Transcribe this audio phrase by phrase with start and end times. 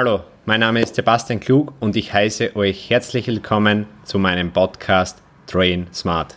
[0.00, 5.20] Hallo, mein Name ist Sebastian Klug und ich heiße euch herzlich willkommen zu meinem Podcast
[5.48, 6.36] Train Smart.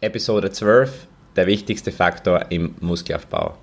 [0.00, 3.58] Episode 12, der wichtigste Faktor im Muskelaufbau.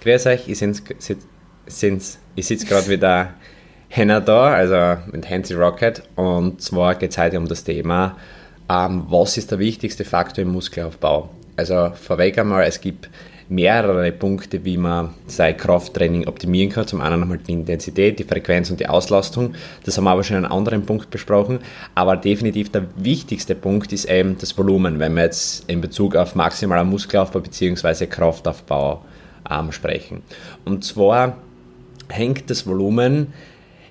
[0.00, 3.34] Grüß euch, ich, ich sitze gerade wieder
[3.88, 8.16] Henna da, also mit Hansi Rocket und zwar geht es heute um das Thema,
[8.68, 11.30] ähm, was ist der wichtigste Faktor im Muskelaufbau.
[11.54, 13.08] Also vorweg einmal, es gibt
[13.52, 16.86] mehrere Punkte, wie man sein Krafttraining optimieren kann.
[16.86, 19.54] Zum einen einmal die Intensität, die Frequenz und die Auslastung.
[19.84, 21.58] Das haben wir aber schon in einem anderen Punkt besprochen.
[21.94, 26.34] Aber definitiv der wichtigste Punkt ist eben das Volumen, wenn wir jetzt in Bezug auf
[26.34, 28.06] maximaler Muskelaufbau bzw.
[28.06, 29.04] Kraftaufbau
[29.50, 30.22] ähm, sprechen.
[30.64, 31.36] Und zwar
[32.08, 33.32] hängt das Volumen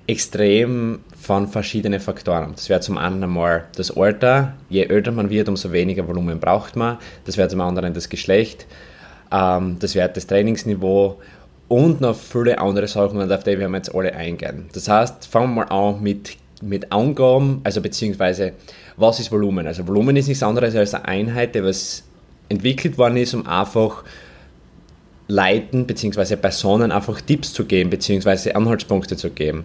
[0.06, 2.52] extrem von verschiedenen Faktoren.
[2.56, 4.54] Das wäre zum einen einmal das Alter.
[4.68, 6.98] Je älter man wird, umso weniger Volumen braucht man.
[7.24, 8.66] Das wäre zum anderen das Geschlecht.
[9.32, 11.18] Ähm, das wäre das Trainingsniveau
[11.68, 14.66] und noch viele andere Sachen, und auf die werden wir jetzt alle eingehen.
[14.74, 18.52] Das heißt, fangen wir mal an mit, mit Angaben, also beziehungsweise,
[18.96, 19.66] was ist Volumen?
[19.66, 22.02] Also Volumen ist nichts anderes als eine Einheit, die was
[22.50, 24.04] entwickelt worden ist, um einfach
[25.28, 26.36] Leuten bzw.
[26.36, 28.52] Personen einfach Tipps zu geben bzw.
[28.52, 29.64] Anhaltspunkte zu geben.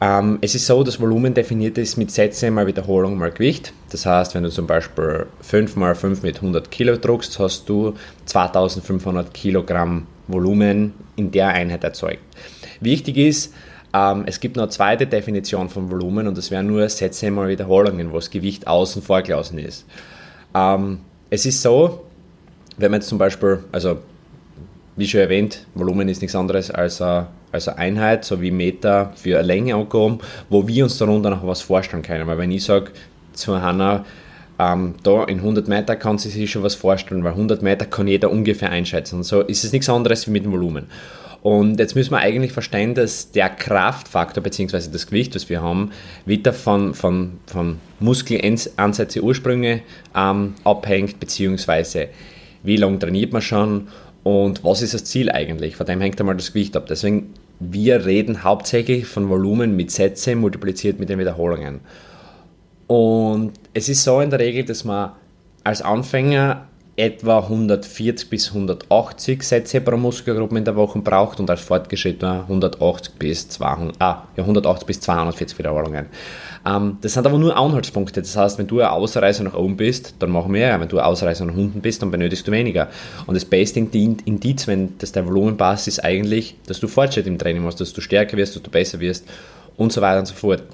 [0.00, 3.72] Ähm, es ist so, das Volumen definiert ist mit Sätze mal Wiederholung mal Gewicht.
[3.90, 7.94] Das heißt, wenn du zum Beispiel 5 mal 5 mit 100 Kilo druckst, hast du
[8.26, 12.22] 2500 Kilogramm Volumen in der Einheit erzeugt.
[12.80, 13.52] Wichtig ist,
[13.92, 17.48] ähm, es gibt noch eine zweite Definition von Volumen und das wären nur Sätze mal
[17.48, 19.84] Wiederholungen, wo das Gewicht außen vorgelassen ist.
[20.54, 22.04] Ähm, es ist so,
[22.76, 23.98] wenn man jetzt zum Beispiel, also
[24.96, 29.12] wie schon erwähnt, Volumen ist nichts anderes als eine, als eine Einheit, so wie Meter
[29.16, 30.18] für eine Länge angegeben,
[30.48, 32.26] wo wir uns darunter noch was vorstellen können.
[32.26, 32.90] Weil wenn ich sage
[33.32, 34.04] zu Hanna,
[34.58, 38.08] ähm, da in 100 Meter kann sie sich schon was vorstellen, weil 100 Meter kann
[38.08, 39.16] jeder ungefähr einschätzen.
[39.16, 40.86] Und so ist es nichts anderes wie mit dem Volumen.
[41.40, 44.90] Und jetzt müssen wir eigentlich verstehen, dass der Kraftfaktor bzw.
[44.90, 45.92] das Gewicht, das wir haben,
[46.26, 49.82] wieder von, von, von Muskelansätze, Ursprünge
[50.16, 52.08] ähm, abhängt, beziehungsweise
[52.64, 53.86] wie lange trainiert man schon
[54.28, 55.76] und was ist das Ziel eigentlich?
[55.76, 56.84] Von dem hängt einmal das Gewicht ab.
[56.86, 61.80] Deswegen, wir reden hauptsächlich von Volumen mit Sätze multipliziert mit den Wiederholungen.
[62.88, 65.12] Und es ist so in der Regel, dass man
[65.64, 66.66] als Anfänger
[66.98, 73.14] etwa 140 bis 180 Sätze pro Muskelgruppe in der Woche braucht und als Fortgeschrittener 180
[73.14, 76.06] bis 200, ah, ja, 180 bis 240 Wiederholungen.
[76.66, 78.20] Ähm, das sind aber nur Anhaltspunkte.
[78.20, 80.80] Das heißt, wenn du ein Ausreißer nach oben bist, dann machen wir mehr.
[80.80, 82.88] Wenn du ein Ausreißer nach unten bist, dann benötigst du weniger.
[83.28, 87.38] Und das beste Indiz, wenn das dein Volumen passt, ist eigentlich, dass du Fortschritt im
[87.38, 89.24] Training machst, dass du stärker wirst, dass du besser wirst
[89.76, 90.64] und so weiter und so fort.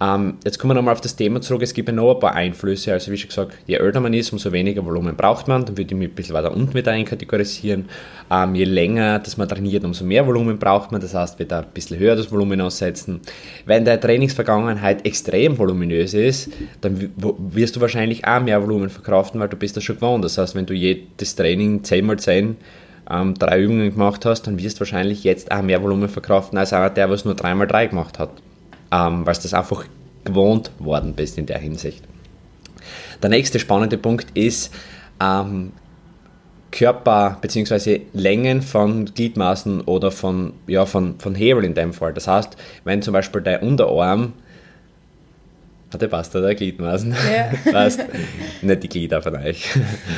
[0.00, 1.62] Ähm, jetzt kommen wir nochmal auf das Thema zurück.
[1.62, 2.92] Es gibt ja noch ein paar Einflüsse.
[2.92, 5.64] Also, wie schon gesagt, je älter man ist, umso weniger Volumen braucht man.
[5.64, 7.86] Dann würde ich mich ein bisschen weiter unten mit einkategorisieren.
[8.30, 11.00] Ähm, je länger dass man trainiert, umso mehr Volumen braucht man.
[11.00, 13.20] Das heißt, wieder ein bisschen höher das Volumen aussetzen.
[13.66, 16.50] Wenn der Trainingsvergangenheit extrem voluminös ist,
[16.80, 20.24] dann wirst du wahrscheinlich auch mehr Volumen verkraften, weil du bist das schon gewohnt.
[20.24, 22.54] Das heißt, wenn du jedes Training 10x10
[23.10, 26.72] ähm, drei Übungen gemacht hast, dann wirst du wahrscheinlich jetzt auch mehr Volumen verkraften als
[26.72, 28.30] einer, der was nur 3x3 gemacht hat
[28.94, 29.84] ähm, weil du das einfach
[30.24, 32.04] gewohnt worden bist in der Hinsicht.
[33.22, 34.72] Der nächste spannende Punkt ist
[35.20, 35.72] ähm,
[36.70, 38.02] Körper- bzw.
[38.12, 42.12] Längen von Gliedmaßen oder von, ja, von, von Hebel in dem Fall.
[42.12, 44.34] Das heißt, wenn zum Beispiel der Unterarm
[45.92, 46.54] hat der passt, oder?
[46.54, 47.12] Gliedmaßen.
[47.12, 47.72] Ja.
[47.72, 48.00] passt.
[48.62, 49.68] Nicht die Glieder von euch.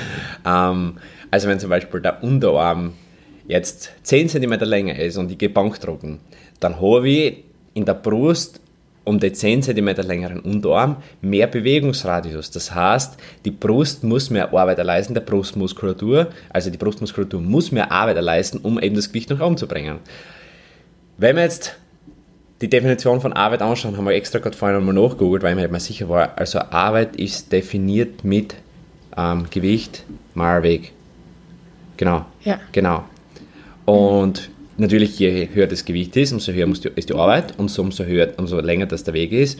[0.46, 0.96] ähm,
[1.30, 2.94] also wenn zum Beispiel der Unterarm
[3.46, 6.20] jetzt 10 cm länger ist und ich gehe Bankdrucken,
[6.60, 7.44] dann habe ich
[7.74, 8.60] in der Brust
[9.06, 12.50] um den 10 cm längeren Unterarm mehr Bewegungsradius.
[12.50, 17.92] Das heißt, die Brust muss mehr Arbeit leisten, der Brustmuskulatur, also die Brustmuskulatur muss mehr
[17.92, 20.00] Arbeit leisten, um eben das Gewicht nach oben zu bringen.
[21.18, 21.76] Wenn wir jetzt
[22.60, 25.82] die Definition von Arbeit anschauen, haben wir extra gerade vorhin einmal nachgegoogelt, weil mir nicht
[25.82, 26.36] sicher war.
[26.36, 28.56] Also Arbeit ist definiert mit
[29.16, 30.02] ähm, Gewicht
[30.34, 30.92] mal Weg.
[31.96, 32.26] Genau.
[32.42, 32.58] Ja.
[32.72, 33.04] Genau.
[33.84, 38.32] Und natürlich, je höher das Gewicht ist, umso höher ist die Arbeit und umso, höher,
[38.36, 39.58] umso länger das der Weg ist,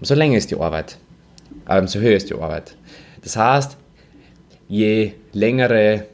[0.00, 0.98] umso länger ist die Arbeit.
[1.68, 2.76] Äh, umso höher ist die Arbeit.
[3.22, 3.76] Das heißt,
[4.68, 6.04] je längere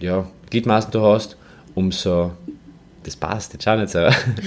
[0.00, 1.36] ja, Gliedmaßen du hast,
[1.74, 2.32] umso,
[3.02, 4.06] das passt jetzt auch nicht so,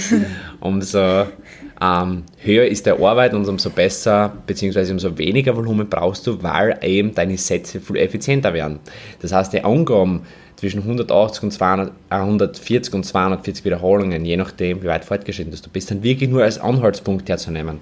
[0.60, 1.26] umso
[1.82, 6.78] ähm, höher ist der Arbeit und umso besser, beziehungsweise umso weniger Volumen brauchst du, weil
[6.82, 8.80] eben deine Sätze viel effizienter werden.
[9.22, 10.22] Das heißt, die Angaben,
[10.56, 15.70] zwischen 180 und 200, äh, 140 und 240 Wiederholungen, je nachdem, wie weit fortgeschritten du
[15.70, 17.80] bist, dann wirklich nur als Anhaltspunkt herzunehmen.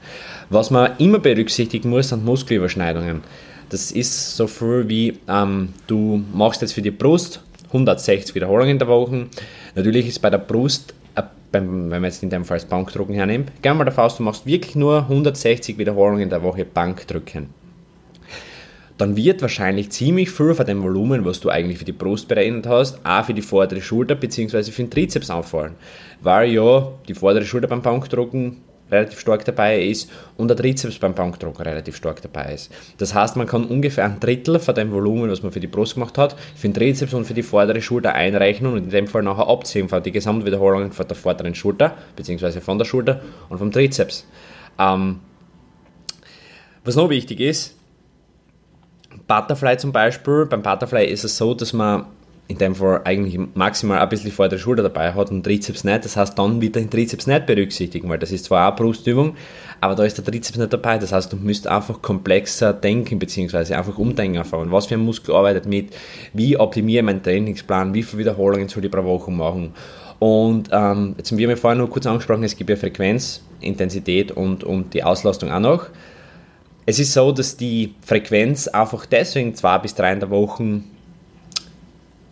[0.50, 3.22] Was man immer berücksichtigen muss, sind Muskelüberschneidungen.
[3.70, 8.80] Das ist so viel wie, ähm, du machst jetzt für die Brust 160 Wiederholungen in
[8.80, 9.28] der Woche.
[9.76, 13.52] Natürlich ist bei der Brust, äh, wenn man jetzt in dem Fall das Bankdrücken hernimmt,
[13.62, 17.63] gerne mal davon aus, du machst wirklich nur 160 Wiederholungen in der Woche Bankdrücken
[18.98, 22.68] dann wird wahrscheinlich ziemlich viel von dem Volumen, was du eigentlich für die Brust berechnet
[22.68, 24.64] hast, auch für die vordere Schulter bzw.
[24.72, 25.74] für den Trizeps auffallen.
[26.22, 28.58] Weil ja die vordere Schulter beim Bankdrucken
[28.92, 32.72] relativ stark dabei ist und der Trizeps beim Bankdrucken relativ stark dabei ist.
[32.98, 35.96] Das heißt, man kann ungefähr ein Drittel von dem Volumen, was man für die Brust
[35.96, 39.24] gemacht hat, für den Trizeps und für die vordere Schulter einrechnen und in dem Fall
[39.24, 42.60] nachher abziehen von die Gesamtwiederholungen von der vorderen Schulter bzw.
[42.62, 44.28] von der Schulter und vom Trizeps.
[44.78, 45.20] Ähm,
[46.84, 47.78] was noch wichtig ist,
[49.28, 52.06] Butterfly zum Beispiel, beim Butterfly ist es so, dass man
[52.48, 56.04] in dem Fall eigentlich maximal ein bisschen vor der Schulter dabei hat und Trizeps nicht.
[56.04, 59.36] Das heißt, dann wird den Trizeps nicht berücksichtigen, weil das ist zwar auch Brustübung,
[59.80, 60.98] aber da ist der Trizeps nicht dabei.
[60.98, 64.72] Das heißt, du müsst einfach komplexer denken, beziehungsweise einfach umdenken erfahren.
[64.72, 65.94] Was für ein Muskel arbeitet mit,
[66.34, 69.74] wie optimiere ich meinen Trainingsplan, wie viele Wiederholungen soll ich pro Woche machen.
[70.20, 74.64] Und ähm, jetzt haben wir vorher nur kurz angesprochen, es gibt ja Frequenz, Intensität und,
[74.64, 75.88] und die Auslastung auch noch.
[76.86, 80.82] Es ist so, dass die Frequenz einfach deswegen zwei bis drei in der Woche,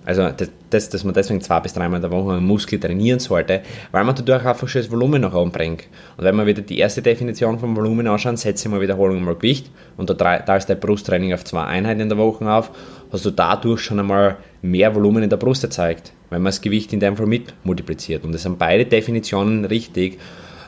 [0.04, 0.30] also
[0.70, 3.62] das, dass man deswegen zwei bis dreimal in der Woche einen Muskel trainieren sollte,
[3.92, 5.88] weil man dadurch einfach schon das Volumen nach oben bringt.
[6.18, 9.36] Und wenn wir wieder die erste Definition vom Volumen anschauen, setze ich mal Wiederholung mal
[9.36, 12.72] Gewicht und da, ist der Brusttraining auf zwei Einheiten in der Woche auf,
[13.12, 16.92] hast du dadurch schon einmal mehr Volumen in der Brust erzeugt, weil man das Gewicht
[16.92, 18.26] in dem Fall mit multipliziert.
[18.26, 20.20] Und das sind beide Definitionen richtig,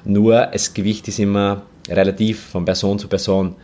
[0.05, 3.55] nur das Gewicht ist immer relativ von Person zu Person.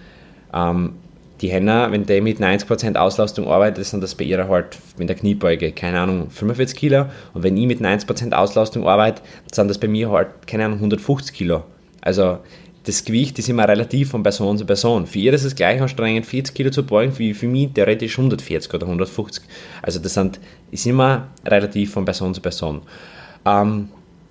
[0.53, 0.93] Ähm,
[1.41, 5.15] die Henna, wenn die mit 90% Auslastung arbeitet, sind das bei ihr halt mit der
[5.15, 7.05] Kniebeuge, keine Ahnung, 45 Kilo.
[7.33, 9.21] Und wenn ich mit 90% Auslastung arbeite,
[9.51, 11.63] sind das bei mir halt, keine Ahnung, 150 Kilo.
[12.01, 12.39] Also
[12.83, 15.05] das Gewicht ist immer relativ von Person zu Person.
[15.05, 18.73] Für ihr ist es gleich anstrengend, 40 Kilo zu beugen, wie für mich theoretisch 140
[18.73, 19.43] oder 150.
[19.81, 20.39] Also das sind,
[20.71, 22.81] ist immer relativ von Person zu Person.
[23.45, 23.89] Um, ähm,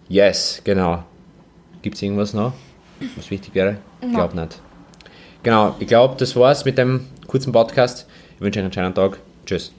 [0.09, 1.05] yes, genau.
[1.81, 2.53] Gibt es irgendwas noch,
[3.17, 3.79] was wichtig wäre?
[4.01, 4.61] Ich glaube nicht.
[5.43, 8.07] Genau, ich glaube, das war's mit dem kurzen Podcast.
[8.37, 9.19] Ich wünsche euch einen schönen Tag.
[9.47, 9.73] Tschüss.